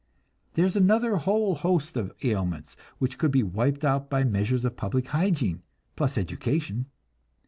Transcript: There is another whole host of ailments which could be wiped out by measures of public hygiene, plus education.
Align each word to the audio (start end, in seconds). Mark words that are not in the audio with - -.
There 0.55 0.65
is 0.65 0.75
another 0.75 1.17
whole 1.17 1.53
host 1.53 1.95
of 1.95 2.11
ailments 2.23 2.75
which 2.97 3.19
could 3.19 3.29
be 3.29 3.43
wiped 3.43 3.85
out 3.85 4.09
by 4.09 4.23
measures 4.23 4.65
of 4.65 4.75
public 4.75 5.09
hygiene, 5.09 5.61
plus 5.95 6.17
education. 6.17 6.87